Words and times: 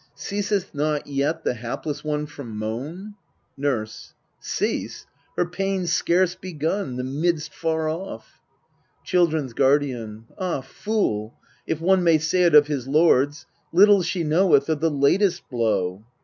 CeasetH 0.17 0.73
not 0.73 1.05
yet 1.05 1.43
the 1.43 1.53
hapless 1.53 2.03
one 2.03 2.25
from 2.25 2.57
moan? 2.57 3.13
Nurse. 3.55 4.15
Cease! 4.39 5.05
her 5.37 5.45
pain 5.45 5.85
scarce 5.85 6.33
begun, 6.33 6.95
the 6.95 7.03
midst 7.03 7.53
far 7.53 7.87
off! 7.87 8.41
Children 9.03 9.45
s 9.45 9.53
Guardian. 9.53 10.25
Ah, 10.39 10.61
fool! 10.61 11.35
if 11.67 11.79
one 11.79 12.03
may 12.03 12.17
say 12.17 12.41
it 12.45 12.55
of 12.55 12.65
his 12.65 12.87
lords 12.87 13.45
Little 13.71 14.01
she 14.01 14.23
knoweth 14.23 14.69
of 14.69 14.79
the 14.79 14.89
latest 14.89 15.47
blow. 15.51 16.03